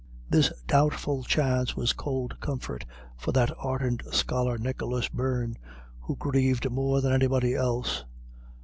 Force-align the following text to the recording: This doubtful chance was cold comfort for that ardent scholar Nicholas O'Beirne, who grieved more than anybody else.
This 0.27 0.51
doubtful 0.65 1.23
chance 1.23 1.75
was 1.75 1.93
cold 1.93 2.39
comfort 2.39 2.85
for 3.17 3.31
that 3.33 3.51
ardent 3.59 4.01
scholar 4.11 4.57
Nicholas 4.57 5.07
O'Beirne, 5.13 5.57
who 5.99 6.15
grieved 6.15 6.67
more 6.71 7.01
than 7.01 7.13
anybody 7.13 7.53
else. 7.53 8.03